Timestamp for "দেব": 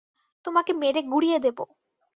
1.39-1.57